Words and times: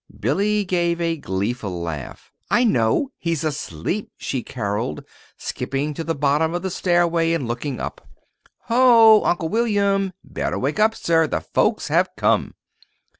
Billy 0.19 0.65
gave 0.65 0.99
a 0.99 1.15
gleeful 1.15 1.79
laugh. 1.79 2.31
"I 2.49 2.63
know 2.63 3.11
he's 3.19 3.43
asleep!" 3.43 4.09
she 4.17 4.41
caroled, 4.41 5.05
skipping 5.37 5.93
to 5.93 6.03
the 6.03 6.15
bottom 6.15 6.55
of 6.55 6.63
the 6.63 6.71
stairway 6.71 7.33
and 7.33 7.47
looking 7.47 7.79
up. 7.79 8.01
"Ho, 8.61 9.21
Uncle 9.23 9.49
William! 9.49 10.11
Better 10.23 10.57
wake 10.57 10.79
up, 10.79 10.95
sir. 10.95 11.27
The 11.27 11.39
folks 11.41 11.89
have 11.89 12.09
come!" 12.17 12.55